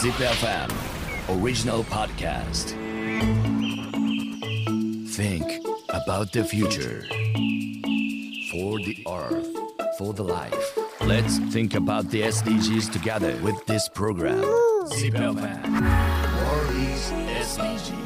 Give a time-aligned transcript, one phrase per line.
[0.00, 0.70] ZipFM
[1.28, 2.72] Original Podcast
[5.10, 7.04] Think about the future
[8.50, 9.46] For the earth
[9.98, 14.40] For the life Let's think about the SDGs together with this program
[14.88, 17.12] ZipFM World is
[17.52, 18.00] SDGs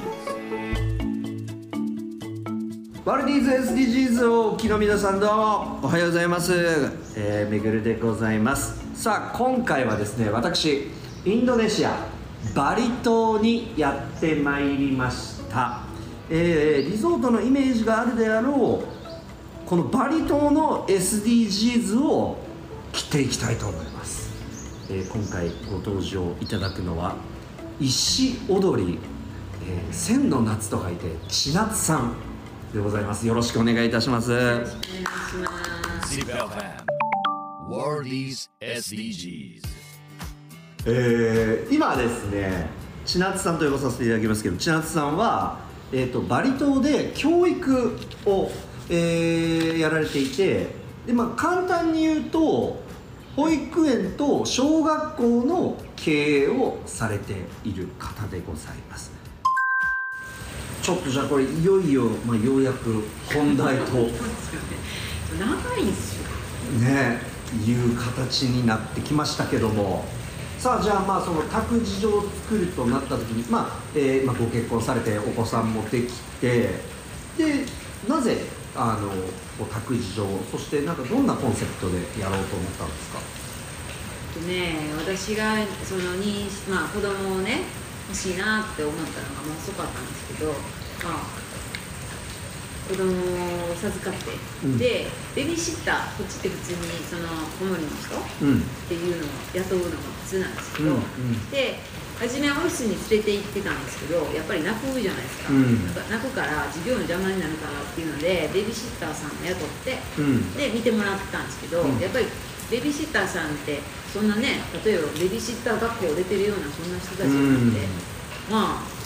[3.05, 6.55] ワルディーズ SDGs をおきの皆さんどうもおはようございます、
[7.17, 11.97] えー、めぐるでございますさあ今回はですね私インドネシア
[12.55, 15.81] バリ島にやってまいりました、
[16.29, 22.37] えーリゾートのイメージがあるであろうこのバリ島の SDGs を
[22.93, 24.31] 切っていきたいと思います、
[24.91, 27.17] えー今回ご登場いただくのは
[27.81, 28.99] 石踊り、
[29.67, 32.15] えー千の夏と書いて千夏さん
[32.75, 33.25] でございます。
[33.27, 34.33] よろしくお願いいたします。
[34.33, 34.65] ZipFM
[37.71, 39.74] World is SDGs
[40.87, 42.69] えー今ですね
[43.07, 45.61] 千夏さんと呼ばさせていただきますけど千夏さんは、
[45.93, 48.51] えー、とバリ島で教育を、
[48.91, 50.69] えーやられていて
[51.07, 52.83] で、まあ、簡単に言うと
[53.37, 59.13] 保育園と小学校の経営をされている方でございます。
[60.81, 63.93] ちょっとじゃあこれいよいよ、まあ、ようやく本題と
[65.39, 66.29] 長いんですよ。
[66.81, 67.21] ね
[67.67, 70.05] いう形になってきましたけども
[70.65, 76.81] さあじゃあまあその託児所を作るとなった時に、まあえーまあ、ご結婚されてお子さんもできて
[77.37, 77.67] で
[78.09, 78.39] なぜ
[78.75, 79.15] あのこ
[79.61, 83.19] う託児所をそしてなんかどんなコンセプトでやろうと思ったんですか？
[84.37, 85.53] えっとね私が
[85.85, 87.61] そのにまあ子供をね
[88.09, 89.05] 欲しいなって思ったの
[89.37, 90.57] がもう遅かったんですけどま
[91.13, 91.44] あ
[92.89, 94.33] 子供を授かって、
[94.65, 98.61] うんでベビーシッターこっちって普通にその子守の人うん。
[98.61, 99.91] っていうのを雇うのが
[100.25, 101.51] 普通なんですけど、うんうん。
[101.51, 101.81] で
[102.21, 105.85] 初めはオフィスに連れて行ってたんですけどやっぱり泣くじゃないですか、うん。
[105.95, 110.55] 泣くから授業の邪魔になるからっていうのでベビーシッターさんを雇ってうん。
[110.55, 111.99] で見てもらってたんですけど、うん。
[111.99, 112.27] やっぱり
[112.71, 113.81] ベビーシッターさんって
[114.13, 118.14] そんなね例えばベビーシッター学校出てるようなそんな人たちじゃなくて、まあ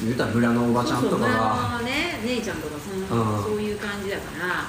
[0.02, 1.28] 言うたら村のおばちゃんとかが。
[1.28, 3.42] 村のね姉ちゃんとかそんな、うん。
[3.44, 4.66] そういう感じだから。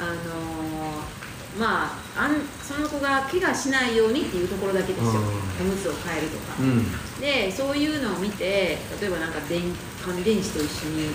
[0.00, 1.18] あのー
[1.58, 5.66] まああんその子が怪我しないようにっていうところだけですよ、うん。
[5.66, 6.84] おむつを変えるとか、うん。
[7.20, 9.62] でそういうのを見て例えばなんか電
[10.04, 11.08] 乾電池と一緒に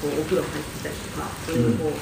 [0.00, 1.98] こうお風呂入ってたりとかそういうこう,、こ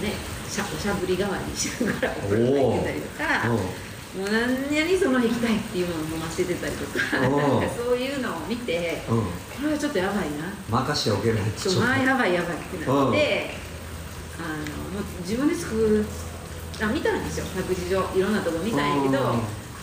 [0.00, 0.12] うね
[0.46, 3.91] おしゃぶり代わりにしながらお風呂入ってたりとか。
[4.16, 9.18] もう何やにその液体っていうものを飲ませてたりとかなんかそういうのを見てうん。
[9.18, 9.24] うん
[9.62, 10.50] これはちょっとやばいな。
[10.70, 13.54] 任しておけないってそうまあやばいやばいってなって、
[14.40, 16.04] あのもう自分で作る
[16.82, 17.46] あ見たんですよ。
[17.54, 19.36] 託児所いろんなとこ見たんやけど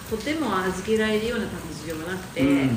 [0.09, 2.67] とても預けられるような託児所がなくて、うん。
[2.67, 2.75] もう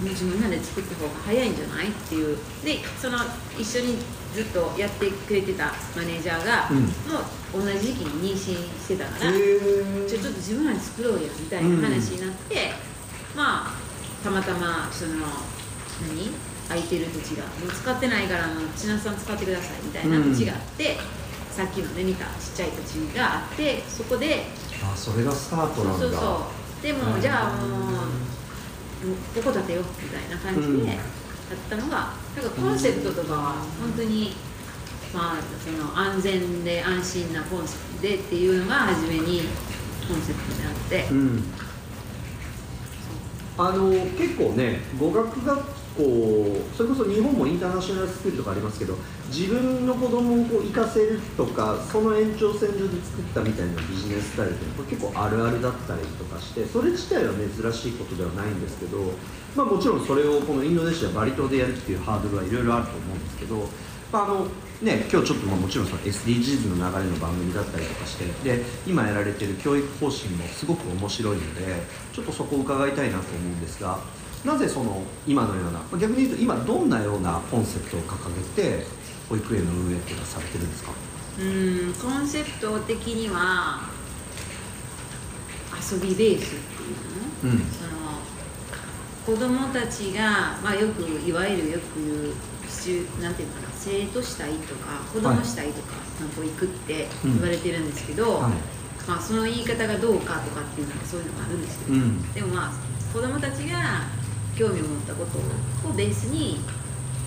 [0.00, 2.36] 自分らで作った方が早いんじゃないっていう。
[2.64, 3.18] でその
[3.58, 3.98] 一緒に
[4.34, 6.82] ずっとやってくれてたマネージャーが、うん。
[6.82, 6.88] も
[7.54, 10.08] う同じ時期に妊娠してたから、へー。
[10.08, 12.72] じゃあちょっと自分らで作ろうよみたいな話になって、
[13.34, 13.74] まあ
[14.22, 15.26] たまたまその
[16.08, 16.30] 何？
[16.68, 20.98] 空いてる土地がもう使ってないからあの千夏さん使ってくださいみたいな土地があって、
[21.50, 24.44] さっきのね見たちっちゃい土地があってそこで
[24.84, 25.98] あそれがスタートなんだ。
[25.98, 26.46] そうそ
[26.80, 28.06] うでも、うんじゃあもう
[29.06, 30.86] もうここ建てようみたいな感じうん。
[30.86, 30.98] でやっ
[31.70, 34.34] たのが、なんかコンセプトとかは本当に、
[35.14, 39.42] まあ、その安全で安心なコンセプトでっていうのが初めに
[40.06, 41.44] コンセプトであって、うん
[43.58, 48.94] あの結構ね語学学校それこそ日本もインターナショナルスクールとかありますけど
[49.28, 58.98] 自分の子供をこう行かせるとかその延長線上で作ったみたいなビジネススタイルっていうのはこれ結構あるあるだったりとかしてそれ自体は珍しいことではないんですけど、
[59.56, 63.66] まあ、もちろんそれをこのインドネシアバリ島でやるっていうハードルはいろいろあると思うんですけど、
[64.12, 64.46] まああの
[64.80, 71.82] ね、今日ちょっとまあもちろんその SDGs の流れの番組だったりとかしてで今やられてる教育方針もすごく面白いので
[72.12, 73.98] ちょっとそこを伺いたいなと思うんですが
[74.44, 78.86] なぜその今のようなまあ逆に言うと今どんなようなコンセプトを掲げて
[79.28, 80.92] 保育園の運営っていうのはされてるんですか？
[81.40, 83.80] うんコンセプト的には
[85.90, 86.82] 遊びベースって
[87.46, 87.58] いうの、うん。
[87.66, 87.88] その
[89.26, 93.67] 子供たちが、まあ、よくいわゆるよく言うなんていうのかな？
[93.88, 98.52] 生徒したいとか子供したいとか、なんか行くって言われてるんですけど、はい。
[99.08, 102.32] まあ、その言い方がどうかとかっていうのはそういうのがあるんですけど、うん。
[102.34, 102.72] でもまあ
[103.12, 104.04] 子供たちが
[104.54, 106.60] 興味を持ったことをベースに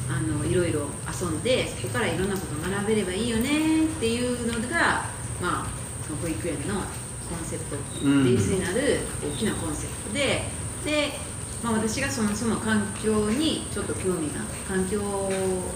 [0.08, 5.10] あのいろいろ遊んでそこからいろんなことを学べればいいよねっていうのが、
[5.42, 5.68] まあ、
[6.06, 8.24] その保育園のコンセプト、うん。
[8.25, 10.44] ベースになる大きなコンセプトで
[10.86, 11.14] で、
[11.63, 15.30] まあ、私がそのその環境にちょっと興味が環境を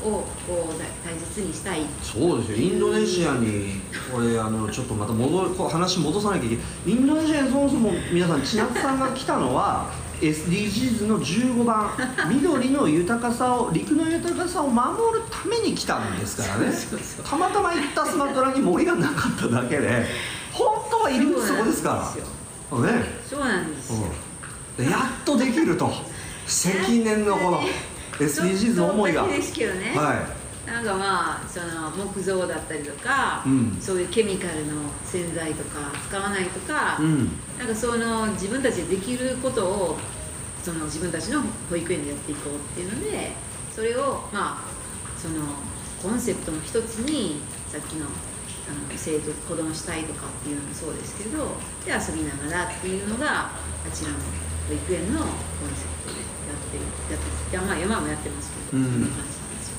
[0.03, 1.81] こう大大切にしたい。
[2.01, 2.57] そうですよ。
[2.57, 6.65] インドネシアにこれあのちょっとまた戻るこう話戻さなきゃいけない。
[6.87, 9.91] インドネシアにそもそも皆さん千夏さんが来たのは
[10.21, 11.91] SDGs の15番。
[12.29, 16.73] 緑の豊かさを陸の豊かさを守るために来たんですからね。
[17.23, 20.05] たまたま行ったスマトラに森がなかっただけで
[20.51, 22.11] 本当は入り口そこですか
[22.71, 24.05] らねそうなんですよう。
[24.07, 24.15] んで
[24.83, 25.91] やっとできると。
[26.47, 27.61] 積年のこの
[28.19, 29.23] SDGs の思いが。
[29.27, 29.39] ね、
[29.95, 30.25] は
[30.65, 33.77] なんかまあその木造だったりとか、うん。
[33.79, 34.73] そういうケミカルの
[35.05, 37.31] 洗剤とか使わないとか、いうん。
[37.57, 39.97] なんかその自分たちでできることを
[40.65, 43.33] その自分たちの保育園でやっていこうっていうので
[43.71, 44.75] それをまあ
[45.15, 45.35] その
[46.01, 48.07] コンセプトの一つにさっきの
[48.67, 54.17] あの生徒子供主体とかっていうのもそうですけどで遊びながらっていうのがあちらの
[54.67, 55.29] 保育園のコン
[55.77, 56.83] セプトでやってる
[57.13, 58.85] やってまあ山もやってますけど、うん。
[58.85, 59.75] そんな感じなんですよ。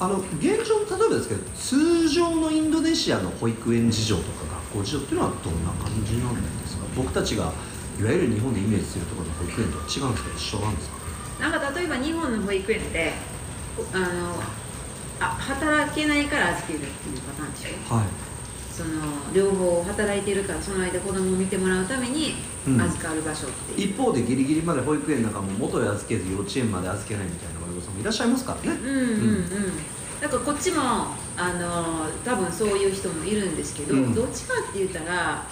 [0.00, 6.84] あの現状例えばですけど通常のインドネシアの保育園事情とか学校事情っていうのはどんな感じなんですか？
[6.96, 7.52] 僕たちが
[8.00, 10.30] いわゆる日本でイメージするところの保育園とは違うんですか？
[10.36, 10.96] 一緒なんですか？
[11.38, 13.12] なんか例えば日本の保育園って
[13.92, 14.42] あの
[15.20, 17.94] あ働けないから預けるっていうパターンでしょ？
[17.94, 18.04] はい。
[18.72, 18.90] その
[19.32, 22.34] 両方働いてるからその間子供を見てもらうために
[22.66, 22.80] うん。
[22.80, 28.78] 預かる場所っていう、一方でギリギリまで保育園なんかも元へ預けず幼稚園まで預けないみたいな親御さんもいらっしゃいますからね。
[28.82, 29.44] うんうんうん。
[30.20, 34.14] だからこっちもあの多分そういう人もいるんですけど、うん。
[34.14, 35.46] どっちかって言ったら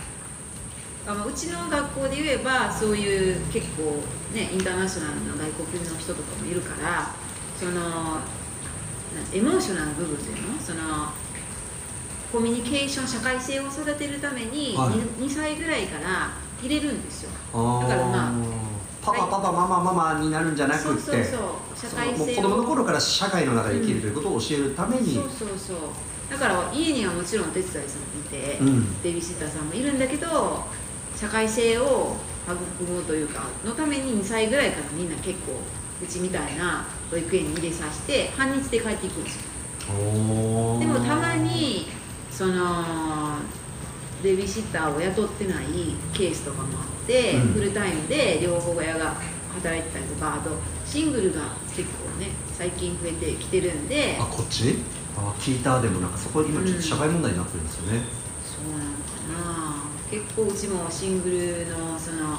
[1.06, 4.02] あのうちの学校で言えばそういう結構
[4.34, 7.14] ねインターナショナルな外国の人とかもいるから
[7.58, 8.20] そのな
[9.32, 10.60] エモーショナル部分っていうの？
[10.60, 11.12] その
[12.32, 14.94] コミュニケーション社会性を育てるために 2,、はい。
[15.22, 16.30] 2歳ぐらいから
[16.62, 17.30] 入れるんですよ。
[17.52, 18.32] だからまあ
[19.02, 21.78] パパパパママママになるんじゃなくってそうそうそう。
[21.78, 25.76] 社そ会性子供の頃から社会の中で生きるということを教えるために、そうそうそう。
[26.30, 29.02] だから家にはもちろんお手伝いさんもいて、うん。
[29.02, 30.64] ベビーシッターさんもいるんだけど
[31.16, 32.16] 社会性を
[32.46, 35.60] 育むというかのために2歳ぐらいからみんな結構
[36.02, 39.42] うちみたいな保育園に入れさせて半日で帰っていくんですよ。
[40.78, 41.86] でもたまに
[42.30, 42.84] その
[44.22, 45.66] ベビーシッターを雇ってない
[46.12, 47.52] ケースとかもあって、うん。
[47.54, 49.16] フルタイムで両方親が
[49.54, 50.50] 働いてたりとかあと
[50.86, 51.40] シングルが
[51.76, 54.76] 結構ね最近増えてきてるんであこっち？
[55.16, 55.80] あ聞いた。
[55.80, 58.02] でもなんかそこ今ちょっと社会問題になってるんですよね、
[58.44, 59.82] そうなのかな。
[60.10, 62.38] 結構うちもシングルのその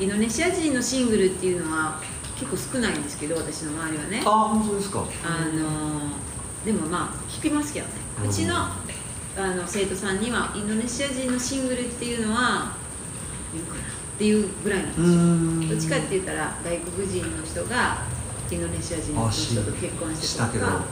[0.00, 2.00] インドネシア人のシングルっていうのは
[2.38, 4.22] 結構少ないんですけど私の周りはね。
[4.24, 5.04] ああ本当ですか。
[5.24, 6.12] あの
[6.64, 7.92] でもまあ聞きますけどね。
[8.22, 8.30] うん。
[8.30, 12.74] うちのあの生徒さんにはインドネシア人のシングルっていうのは
[13.54, 13.84] いるかなっ
[14.18, 15.04] ていうぐらいなんですう
[15.62, 17.98] よどっちかって言ったら外国人の人が
[18.50, 20.84] インドネシア人の人と結婚してしたとか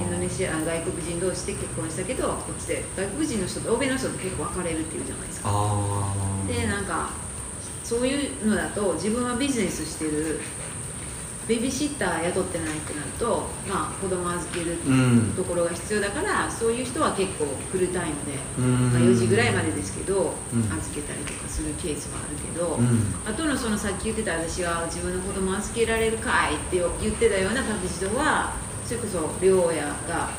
[0.00, 5.50] インドネシア外国人同士で結婚したけどこっちで外国人の人と欧米の人と結構別れるっていうじゃないですか。
[6.46, 7.10] でなんか
[7.82, 10.40] そういうのだと自分はビジネスしてる
[11.48, 15.32] ベビーシッター雇ってないってなるとまあ子供預けるうん。
[15.34, 18.92] ところが必要だからそういう人は結構フルタイムで、うん。
[18.92, 20.60] まあ、4時ぐらいまでですけど、うん。
[20.70, 23.14] 預けたりとかするケースはあるけど、うん。
[23.26, 28.52] あとのそのさっき言ってた私が自分の子供預けられるかいって言ってたようなパクチドは
[28.84, 30.30] それこそ両親が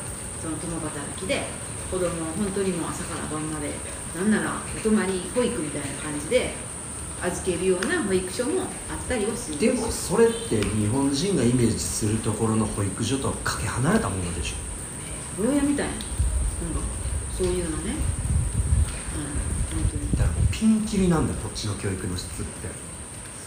[0.41, 1.41] その共働きで
[1.89, 3.71] 子供を本当にもう朝から晩まで
[4.15, 6.53] なんならお泊まり保育みたいな感じで
[7.21, 15.93] 預けるような保育所もあったりはするんでもそれって日本人がイメージするところの保育所とはかけ離れたものでしょ牢屋みたいな。
[15.93, 16.81] なんか
[17.35, 17.93] そういうのね、
[19.73, 20.11] うん、本当に。
[20.11, 22.89] だからもうピンキリなんだよこっちの教育の質って。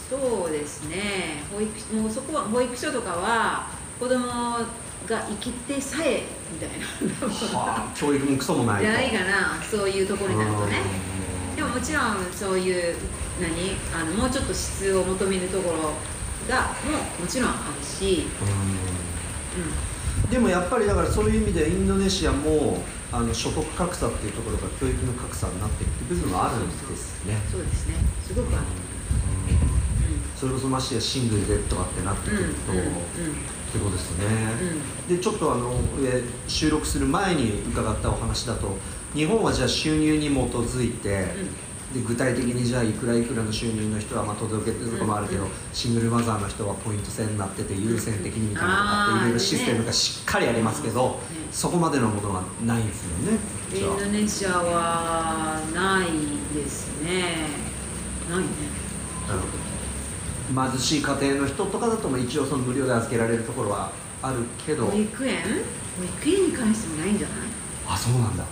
[0.09, 1.43] そうですね。
[1.51, 3.67] 保育もうそこは保育所とかは
[3.99, 4.65] 子供が
[5.07, 7.59] 生きてさえみたいな。
[7.59, 8.89] はあ教育もクソもないと。
[8.89, 9.63] じ ゃないかな。
[9.63, 10.77] そういうところになるとね。
[11.55, 12.95] でももちろんそういう
[13.41, 13.49] 何？
[13.93, 15.93] あのもうちょっと質を求めるところ
[16.47, 18.27] がももちろんあるし、
[20.25, 20.29] うん。
[20.29, 22.77] でもやっぱりだからそういう意味でインドネシアも
[23.11, 27.35] あの所得格差っていうところが教育の格差になっていく部分はあるんですね。
[27.45, 27.95] うん、そうですね。
[28.25, 28.65] すごくある、
[30.35, 32.79] それこそましてやシングルでとかってなってくうんうんると、うん。
[32.79, 34.25] ってことですね、
[35.07, 35.17] うん。
[35.17, 35.73] でちょっとあの
[36.03, 38.77] え収録する前に伺ったお話だと
[39.13, 41.27] 日本はじゃあ収入に基づいて、
[41.93, 51.15] で具体的にじゃあいくらいくらの収入の人はまあ届けてるとかもあるけど、うんシングルマザーの人はポイント制になってて優先的にみたいなのとかっていろいろシステムがしっかりありますけど、ね
[51.51, 53.37] そこまでのものはないんですよね
[53.71, 56.07] インドネシアはない
[56.55, 57.47] ですね。
[58.27, 58.45] ないね。
[59.27, 63.91] なるほ貧しい家庭の人とかだとまあ一応その無料で預けられるところは
[64.23, 64.87] あるけど。
[64.87, 65.43] 保育園？
[65.43, 67.37] 保育園に関してもないんじゃない？
[67.87, 68.45] あそうなんだ。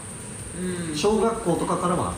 [0.89, 0.95] うん。
[0.95, 2.13] 小学校とかからは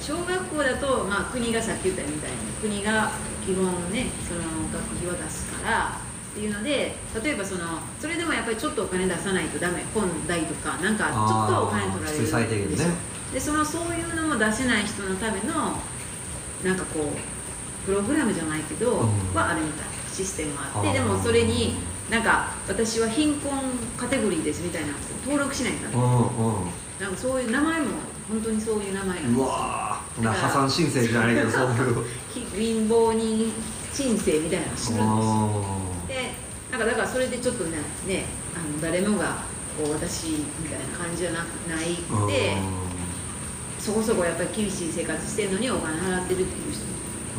[0.00, 3.10] 小学校だと、まあ、国がさっき言ったみたいに国が
[3.44, 4.40] 基本ねその
[4.72, 12.84] 学費を出すからっていうので例えばそのそれでもやっぱりちょっとお金出さないとダメ本代とかなんかちょっとお金取られる最低限ね。
[13.32, 15.78] でそのそういうのも出せない人のための
[16.64, 19.34] なんかこうプログラムじゃないけど、うん。
[19.34, 21.74] はあるみたいシステムがあってでもそれに
[22.10, 23.52] なんか私は貧困
[23.96, 24.88] カテゴリーですみたいな
[25.24, 25.94] 登録しないとダメ。
[25.96, 26.70] うんうん。
[27.00, 27.86] なんかそういう名前も
[28.30, 30.22] 本当にそういう名前なんですうよわー。
[30.22, 33.52] な破産申請じゃないけどそういうひ貧乏人
[33.92, 35.02] 申請みたいなのをするんですよ。
[35.02, 36.14] あで
[36.70, 39.42] なんかだからそれでちょっとねねあの誰もが
[39.76, 40.30] こう私
[40.62, 42.90] みたいな感じじゃなくないーでうん
[43.80, 46.84] そこそこやっぱり厳しい生活してるのにお金払ってるっていう人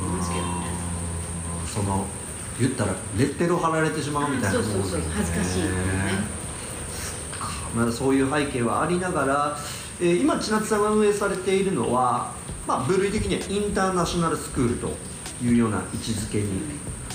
[0.01, 0.71] もいますけどね。
[1.71, 2.05] その
[2.59, 5.69] 言ったらレッテルを貼られてしまうみたいなそうそうそう恥ずかしいね。
[7.75, 9.57] まあ、そういう背景はありながら、
[9.99, 12.33] えー今千夏さんが運営されているのは、
[12.67, 14.89] まあ、部類的にはインターナショナルスクールと
[15.43, 16.49] いうような位置づけに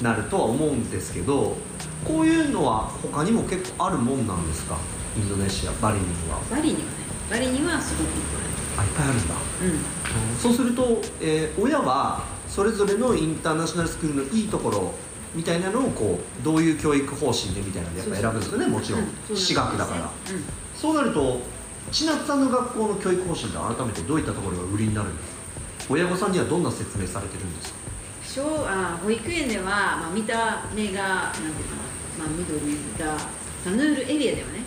[0.02, 1.56] なるとは思うんですけど
[2.04, 4.76] こういうのは他にも結構あるもんなんですか？
[5.16, 6.38] インドネシアバリには。
[6.50, 6.84] バリにはね。
[7.30, 8.14] バリにはすごくいっ
[8.78, 9.34] あいっぱいあるんだ。
[9.58, 10.36] ぱいうん。
[10.38, 14.92] そうすると、えー親はそれぞれのインターナショナルスクールのいいところ
[15.34, 19.00] みたいなのをこうどういう教育方針でみたいなのでやっぱ選ぶんですよねもちろん。
[19.00, 19.08] うん。
[19.34, 20.00] 私学だから。
[20.02, 20.10] うん。
[20.76, 21.40] そうなると
[21.92, 25.94] 千夏さんの学校の教育方針って改めてどういったところが売りになるんですか？
[25.94, 27.78] 親御さんにはどんな説明されてるんですか？
[28.26, 31.76] 小あ保育園では、まあ、見た目がなんていうか
[32.18, 33.18] な、まあ、緑が
[33.64, 34.60] サヌールエリアではね。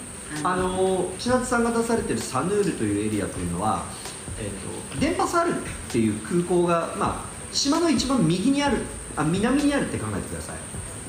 [0.43, 3.83] あの千夏さんが出されてるサヌールというエリアというのは、
[4.39, 5.53] えー、と電波サルっ
[5.91, 8.77] ていう空港が、まあ、島の一番右にある
[9.15, 10.57] あ南にあるって考えてください。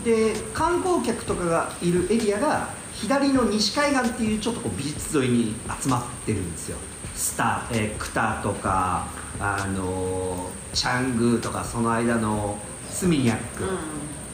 [0.04, 2.70] で観光客とかがいるエリアが
[3.00, 6.76] 左の西海岸っていうちょっとこう美術沿いに集まってるんですよ。
[7.14, 9.06] スタ、えークタとか
[9.38, 12.58] あのチャングーとかその間の
[12.90, 13.68] スミニャック、う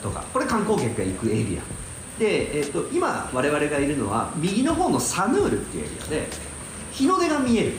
[0.02, 0.24] とか。
[0.32, 1.62] これ観光客が行くエリア。
[2.18, 6.28] で、えー、と今我々がいるのは右の方のサヌールっていうエリアで
[6.92, 7.72] 日の出が見える。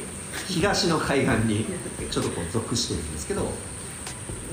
[0.47, 1.65] 東の海岸に
[2.11, 3.51] ちょっとこう属してるんですけど。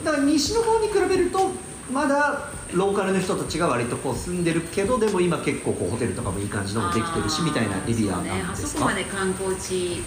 [0.05, 1.50] だから西の方に比べると
[1.93, 8.69] まだローカルの人たちが割とこう住んでるけどでも今結構こうホテルとかもいい感じのもできてるしみたいなエリアなんですか？
[8.69, 10.02] そこまで観光地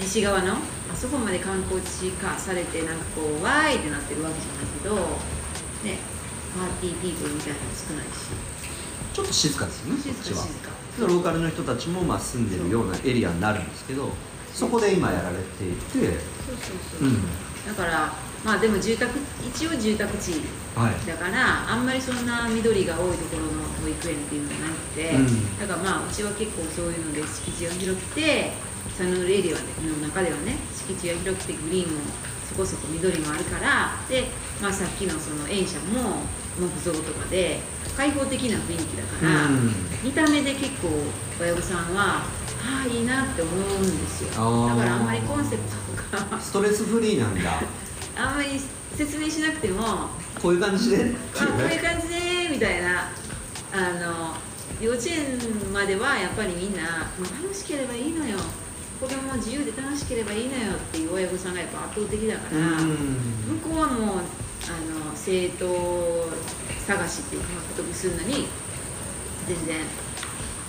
[0.00, 5.98] 西側のあそこまで観光地化されてなんかこうわーいってなってるわけじゃないけどね
[6.56, 8.10] パーティーピープルみたいなの少ないし。
[9.14, 10.42] ちょっと静かですよね静こっちは。
[10.42, 10.70] か静か。
[11.00, 14.10] ローカルの人たちもまあ住んでるようなエリアになるんですけど
[14.52, 15.82] そこで今やられていて。
[15.92, 17.22] そうそうそう、うん。
[17.66, 18.12] だから
[18.44, 20.42] まあでも住宅一応住宅地
[20.74, 21.06] はい。
[21.06, 25.58] だからあんまりそんな緑が多いところの保育園っていうのがなくて、うん。
[25.58, 28.52] だからまあうちは結構そういうので敷地が広くて
[28.98, 32.00] サヌールエリアの中ではね敷地が広くてグリーンも
[32.48, 34.28] そこそこ緑もあるからで、
[34.60, 36.22] まあ、さっきのその園舎も
[36.58, 37.60] 木造とかで
[37.96, 39.72] 開放的な雰囲気だから、うん。
[40.02, 40.88] 見た目で結構
[41.40, 42.22] 親御さんは
[42.66, 44.30] ああいいなって思うんですよ。
[44.68, 45.62] だからあんまりコンセプ
[46.10, 47.60] トとかストレスフリーなんだ
[48.16, 48.60] あんまり
[48.94, 50.08] 説明しなくても
[50.40, 51.14] こういう感じで？
[51.34, 52.14] あこういうね感じで
[52.50, 53.10] みたいな。
[53.72, 54.34] あの
[54.80, 56.82] 幼稚園まではやっぱりみんな
[57.18, 58.38] もう楽しければいいのよ。
[59.00, 64.22] 子供も自由で楽しければいいのよっていう親御さんがやっぱ圧倒的だから、向こうはもうあの
[65.16, 66.30] 生徒
[66.86, 68.46] 探しっていう獲得するのに
[69.48, 69.76] 全然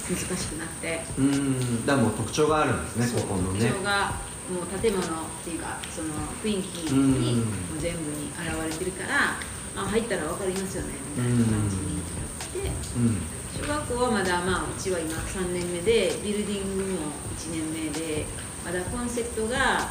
[0.09, 1.03] 難しくなって。
[1.19, 1.25] うん。
[1.25, 3.69] うんだからもう特徴があるんですねここのね。
[3.69, 4.13] 特徴が
[4.51, 5.09] もう建物っ
[5.43, 7.41] ていうかその雰囲気うんにも
[7.77, 9.39] う全部に現れてるから、
[9.75, 12.05] あ入ったら分かりますよねみたいな感じになっ
[12.53, 13.21] てうん。
[13.55, 18.25] 小学校はまだまあうちは今3年目でビルディングも1年目で
[18.65, 19.89] まだコンセプトが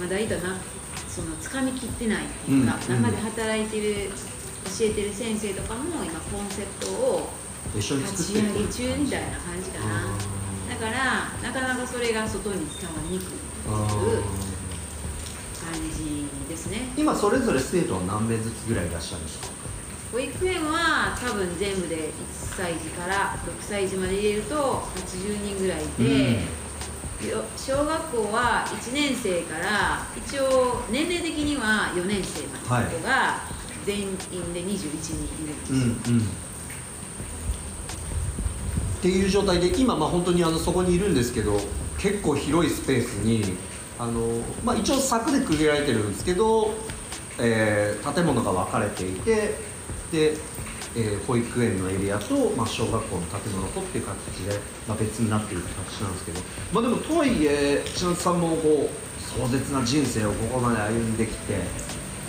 [0.00, 0.56] まだいたな
[1.08, 4.10] その掴みきってないっていうか、中で働いてる
[4.64, 7.30] 教えてる先生とかも今コンセプトを
[7.74, 10.38] 立ち上げ中みたいな感じかな。
[10.68, 13.34] だからなかなかそれが外に伝わりにくい
[13.68, 19.48] いうあ感じですねー今それぞれ生徒は何名ずつぐらいいらっしゃるんですか？
[20.10, 22.10] 保育園は多分全部で1
[22.56, 24.54] 歳児から6歳児まで入れると
[24.96, 33.42] 80人ぐらいで、よ小学校は1年生から一応年齢的には4年生までの子が
[33.84, 35.12] 全員で21人
[35.44, 36.28] いるんですよ、うんうん
[38.98, 41.58] っていう状態で今まあ本当にあのそこにいるんですけど
[41.98, 43.56] 結構広いスペースに
[43.98, 44.28] あの、
[44.64, 46.74] まあ、一応柵で区切られてるんですけど
[47.40, 49.54] えー建物が分かれていてで、
[50.12, 54.16] えー保育園のエリアと、まあ、小学校の建物とっていう形
[54.48, 56.40] で、まあ、別になっている形なんですけど、
[56.72, 61.60] まあ、でもとはいえ千夏さんもこう壮絶な人生をここまで歩んできて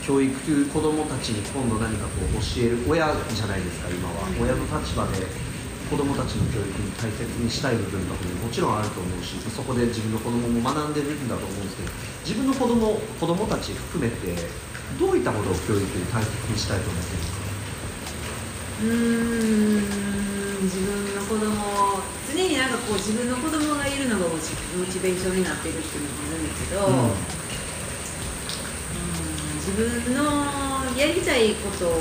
[0.05, 5.48] 教育という子どもたちに今度何かこう教える親じゃないですか今は、親の立場で
[5.89, 11.89] 子どもたちの教育に大切にしたい部分とかももちろんあると思うしそこで自分の子どもも学んでるんだと思うんですけど
[12.21, 14.37] 自分の子ども子どもたち含めて
[14.99, 17.41] どういったことを教育に大切にしたいと思ってるんですか？
[18.79, 18.93] うー
[20.61, 27.39] ん自分の子供常になんかこう自分の子供がいるのがモチモチベーションになってるっていうのもあるんだけど、うん
[29.69, 30.23] 自分の
[30.97, 31.95] やりたいことをこ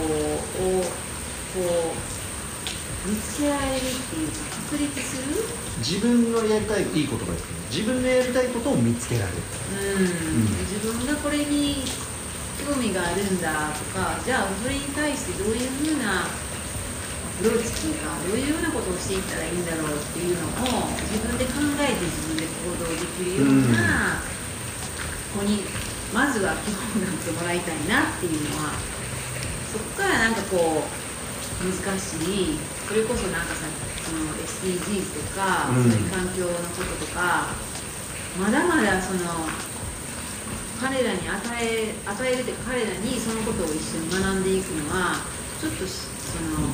[1.59, 1.95] う
[3.09, 4.37] 見つけられるっていうか
[4.69, 5.41] 確立する？
[5.81, 7.57] 自分のやりたいいい言葉ですね。
[7.73, 9.38] 自分のやりたいことを見つけられる。
[9.38, 11.85] うん、自分がこれに
[12.61, 16.29] 興味があるんだとかじゃあそれに対してどういうふうなア
[17.41, 24.21] プローチっていうかどういうようなことをしていったらいいんだろうっていうのを自分で考えて自分で行動できるような
[25.33, 25.62] 子に
[26.12, 28.75] まずは基本になってもらいたいなっていうのは
[29.71, 31.08] そこからなんかこう
[31.59, 32.59] 難しい。
[32.87, 33.67] それこそなんかさ
[34.07, 35.91] その SDGs とか、うん。
[35.91, 37.50] そういう環境のこととか
[38.38, 39.47] まだまだその
[40.79, 45.19] 彼らに与え与えるっていうか彼らにそのことを一緒に学んでいくのは
[45.61, 46.71] ちょっとしその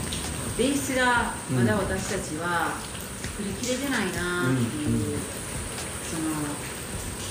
[0.59, 2.77] ベースがまだ私たちは
[3.23, 5.19] 作りきれてないなっていう、
[6.05, 6.45] その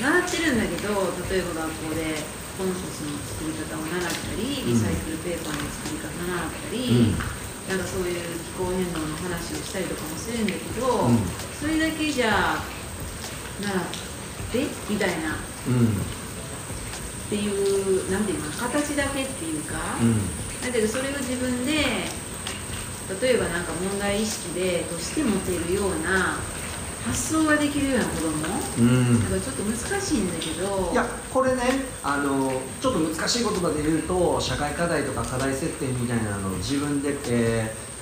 [0.01, 2.19] 習ってるんだけど例えば学校で
[2.57, 7.13] コンポスの作り方を習ったりリサイクルペーパーの作り方を習ったり、
[7.69, 11.19] なんかそういう気候変動の話をしたりとかもするんだけど、うん。
[11.59, 12.59] それだけじゃ
[13.61, 13.83] 習っ
[14.51, 15.37] てみたいな。
[15.67, 15.87] うん。
[15.87, 20.17] っていうなんていうの形だけっていうか、うん。
[20.61, 21.73] だけどそれを自分で
[23.21, 26.37] 例えばなんか問題意識でとして持てるような
[27.05, 28.29] 発想ができるような子供？
[28.79, 29.19] うん。
[29.19, 30.91] なんかちょっと難しいんだけど。
[30.91, 31.61] いやこれね
[32.03, 37.93] あのちょっと難しい言葉で言うと社会課題とか課題設定みたいなのを自分で、えー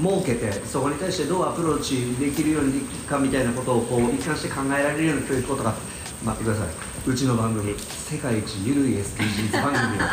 [0.00, 5.74] 設けてそこに対してどうアプローチできるようにできるかみたいなことをこう一貫して考えられるような教育ことが
[6.22, 6.68] 待ってください。
[7.10, 10.06] うちの番組世界一ゆるい SDGs 番組を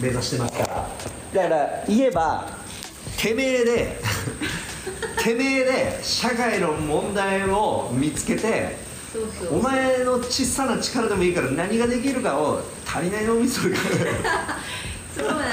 [0.00, 0.88] 目指してますから。
[1.34, 2.48] だから言えば
[3.16, 4.00] てめえで
[5.26, 8.76] てめえで社会の問題を見つけて
[9.50, 13.76] お前の小さな力でもいいから何ができるかを足りない脳みそが
[15.16, 15.46] そうなのね。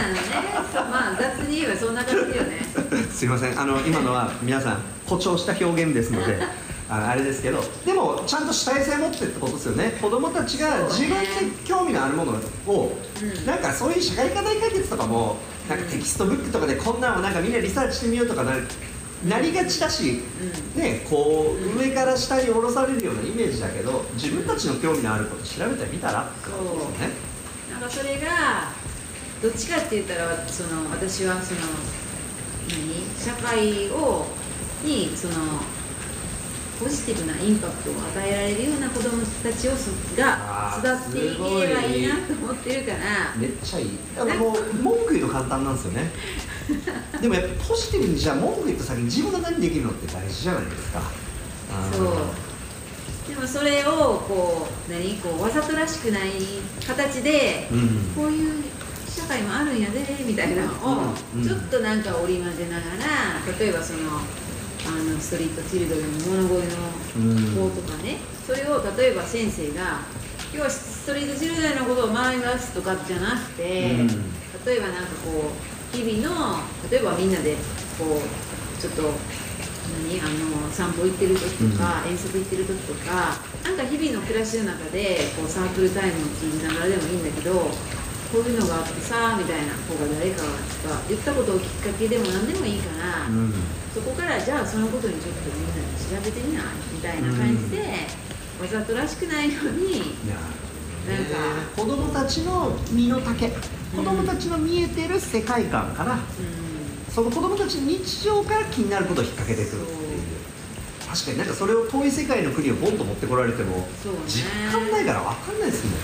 [0.73, 2.59] まあ雑に言えばそんな感じよね。
[3.09, 3.57] すいません。
[3.57, 6.37] あの今のは皆さん誇張した表現ですので
[6.89, 9.97] あのあれですけどでもちゃんと主体性持ってってことですよね。
[10.01, 11.27] 子供たちが自分で
[11.63, 12.33] 興味のあるもの
[12.67, 13.45] を、うん。
[13.45, 18.51] なんかそういう社会課題解決とかもなんかテキストブックとかでこんなんをなんかみんなリサーチしてみようとかな
[19.27, 20.21] なりがちだし、
[20.75, 27.13] ね、こう上から下に下ろされるようなイメージだけど自分たちの興味のあること調べてみたらってことですよね。
[27.71, 28.71] なんかそれが
[29.41, 31.61] どっちかって言ったらその私はその
[32.69, 33.03] 何？
[33.17, 34.25] 社会を
[34.83, 35.33] にその
[36.79, 42.97] ポジティブなインパクトを与えられるような子供たちをそが育っていければいいなと思ってるから。
[43.37, 43.97] めっちゃいい。
[44.15, 46.11] だからもう文句言うの簡単なんですよね
[47.21, 51.01] でもやっぱポジティブにじゃあ文句言った先に自分が何できるのって大事じゃないですか。
[51.93, 52.07] そう。
[53.27, 56.31] でもそれをこう何こうわざとらしくない
[56.85, 58.11] 形で、うん。
[58.15, 58.63] こういう
[59.09, 61.43] 社会もあるんやでみたいなのをうん。
[61.43, 64.19] ちょっとなんか織り交ぜながら例えばその
[64.85, 70.01] あのストリートチルドレンの物乞いの子とかね、それを例えば先生が
[70.53, 74.07] 要はストリートチルドレンのことを学び出すとかじゃなくて、うん。
[74.65, 76.57] 例えばなんかこう日々の
[76.89, 77.53] 例えばみんなで
[77.97, 79.13] こうちょっと
[80.01, 87.53] 何あの散歩行ってる時とか、遠足行ってる時とかなんか日々の暮らしの中でこうサークルタイムを通じながらでもいいんだけど
[88.33, 90.49] こういうのがあってさみたいな子が誰かが
[91.07, 93.53] 言ったことをきっかけでも何でもいいから、うん。
[93.93, 97.77] そこからじゃあそのことにちょっとみんなで調べてみないみたいな感じで、
[98.59, 100.17] わざとらしくないのに
[101.07, 103.51] なんか子供たちの身の丈
[103.95, 106.19] 子供たちの見えてる世界観から、うん。
[107.13, 109.99] その子供たちの日常から気になることを引っ掛けてくるっていう。
[111.07, 114.19] 確かになんかそれを遠い世界の国をボンと持ってこられてもそうね。
[114.25, 115.99] 実感ないから分かんないですもんね。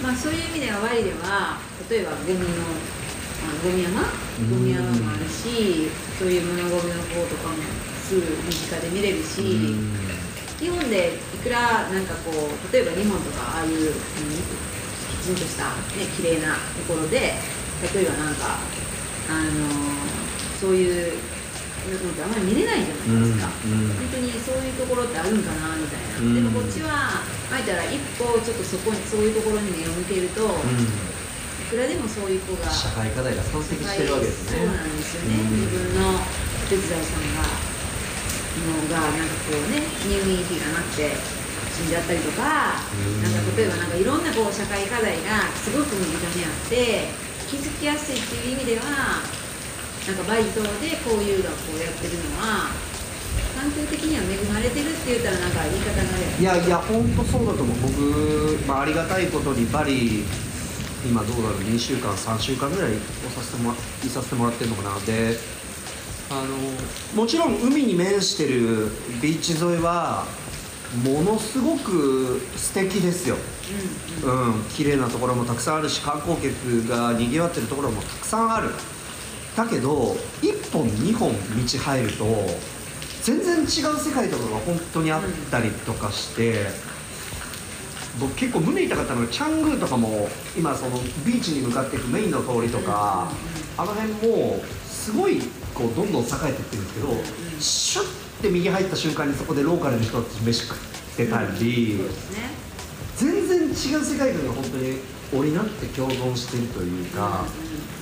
[0.00, 1.58] まあそういう意味ではワイでは
[1.90, 3.98] 例えばゴミのゴミ山？
[3.98, 4.50] うん。
[4.50, 7.58] ゴミ山もあるしそういう物ゴミの方とかも
[8.06, 9.42] すぐ身近で見れるし、
[10.62, 13.90] 日本でいくらなんかこう例えば日本とかああいう
[15.28, 17.36] 何基地ちんとした、ね、綺麗なところで
[17.94, 18.58] 例えばなんか、
[19.28, 20.18] あのー
[20.58, 21.14] そういう
[21.86, 23.94] のってあんまり見れないじゃないですか、うんうん。
[23.94, 26.34] 本当にそういうところってあるんかなみたいな、うん。
[26.34, 34.58] でもこっちはあえたら一歩ちょっとそこにそういうところに目を向けると、いくらでもそういう子が社会課題が山積してるわけですね。
[34.58, 35.62] そうなんですよね、うん。
[35.62, 37.46] 自分のお手伝いさんが
[38.58, 41.14] のがなんかこうね入院費がなくて
[41.78, 43.22] 死んじゃったりとか、うん。
[43.22, 47.06] なんか例えばなんかいろんなこう社会課題がすごく身近にあって
[47.46, 49.22] 気づきやすいっていう意味では
[50.06, 52.74] なんかバイトでこういう学校をやってるのは
[53.54, 56.02] 環境的には恵まれてるって言ったらなんか言い方が
[56.40, 57.76] いやいや本当そうだと思う。
[57.82, 60.24] 僕、まあ、ありがたいことにバリ
[61.06, 62.92] 今どうだろう2週間3週間ぐらい
[63.26, 64.98] おさせてもらいさせてもらってるのかな。
[65.06, 65.38] で
[66.30, 68.88] あのもちろん海に面してる
[69.22, 70.26] ビーチ沿いは
[71.04, 73.36] ものすごく素敵ですよ。
[74.24, 74.62] うんうん。
[74.64, 78.70] 綺麗なところもたくさんあるし観光客がにぎわってるところもたくさんある。
[79.56, 82.24] だけど1本2本道入ると
[83.22, 83.66] 全然違う
[83.98, 86.66] 世界とかが本当にあったりとかして、
[88.20, 93.30] 僕結構胸痛かったのがチャングーとかも今そのビーチに向かっていくメインの通りとか、
[93.76, 95.42] あの辺もすごい
[95.74, 97.08] こうどんどん栄えていってるんですけど、
[97.60, 100.78] シュッて右入った瞬間にそこでローカルの人たち飯食っ
[101.16, 101.96] てたり。
[101.98, 102.48] そうですね
[103.16, 104.98] 全然違う世界観が本当に
[105.34, 107.44] 織りなって共存しているというか、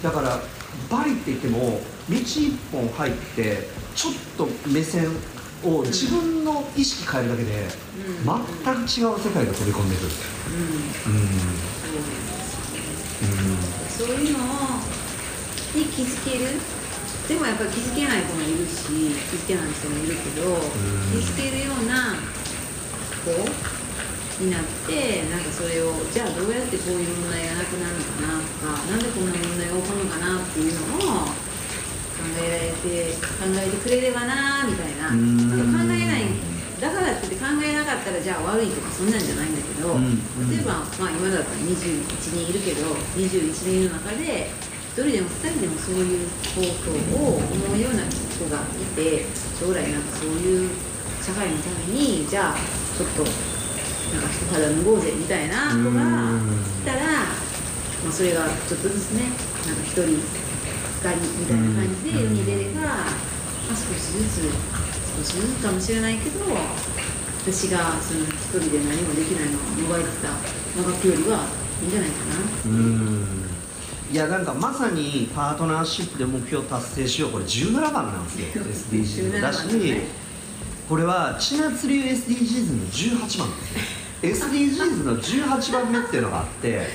[0.03, 0.43] だから
[0.91, 5.07] バリって言っても道一本入ってちょっと目線
[5.65, 10.09] を自分の意識変えるだけでうん全く違う世界が飛び込んでくる。
[11.07, 11.15] うん。
[11.15, 11.23] う
[13.55, 13.59] ん。
[13.89, 14.45] そういうの
[15.75, 16.61] に気づける
[17.27, 20.55] でもやっぱり気づけない子もいるし気づけない人もいるけど、
[21.11, 22.15] 気づけるような
[23.27, 23.35] 子
[24.39, 35.11] になってなんかそれをじゃあどうやってこういう問題がなくなるのかなとかなんでこんな問題が起こるのかなっていうのを考えられて考えてくれればなみたいな。
[35.11, 35.51] うん。
[35.51, 36.31] なんか考えない
[36.77, 40.21] だからって言って考えなかったらじゃあ悪いとかそんなんじゃないんだけど、うん。
[40.53, 42.05] 例えば、まあ、今だったら21
[42.37, 44.53] 人いるけど21人の中で
[44.97, 49.29] 1人でも2人でもそういうことを思うような人がいて
[49.61, 50.71] 将来なんかそういう
[51.21, 52.57] 社会のためにじゃあ
[52.97, 59.29] ちょっとなんか一肌脱ごうぜみたいな子がいたら、まあ、それがちょっとずつね
[59.69, 66.41] なんか1人2人みたいな感じで世に出れば、まあ、少しずつ少しずつかもしれないけど
[67.45, 70.33] 私がその一人で何もできないのを逃れてた
[70.81, 71.45] 長くよりは
[71.83, 72.17] いいんじゃないか
[73.45, 73.46] な。
[74.09, 77.33] うんいやなんかまさにパートナーシップで目標達成しよう。
[77.33, 78.65] これ17番なんですよ。
[78.65, 79.41] SDGs の。
[79.41, 80.27] だし17番ね。
[80.89, 84.07] これは千夏流 SDGs の18番ですよ。
[84.23, 86.87] SDGs の18番目っていうのがあって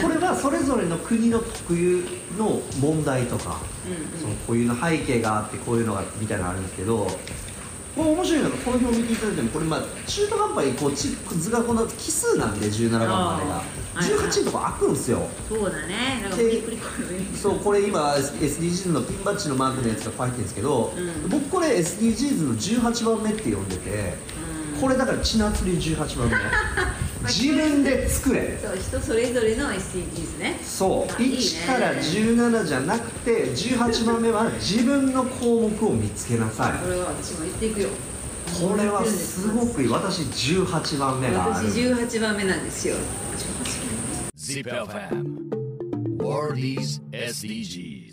[0.00, 2.04] これはそれぞれの国の特有
[2.38, 4.20] の問題とかうん。
[4.20, 7.08] その固有の背景があってこういうのがみたいなのあるんですけど
[7.98, 13.16] これ面白いのがこの表を見ていただいてもこれまあ中途半端にこうち図がこの奇数なんで17番までが。
[13.16, 14.28] あーはいはい。
[14.30, 15.28] 18のとこ開くんですよ。
[15.48, 16.20] そうだね。
[16.22, 16.36] なんか
[17.36, 21.28] そうこれ今 SDGs のピンバッジのマークのやつが書いてるんですけど、うん。
[21.28, 24.14] 僕これ SDGs の18番目って呼んでて、
[24.74, 24.80] うん。
[24.80, 26.36] これだから血夏流18番目
[27.28, 28.58] 自分で作れ。
[28.58, 30.58] そう人それぞれの SDGs ね。
[30.62, 31.12] そう。
[31.12, 31.36] あいいね。
[31.36, 36.84] 1から17じゃなくて18番目は自分の項目を見つけなさい。
[36.84, 37.88] これは私も言っていくよ。
[38.60, 39.88] これはすごくいい。
[39.88, 42.96] 私18番目があ私る18番目なんですよ。
[44.36, 45.48] Zip FM
[46.18, 48.07] World is SDGs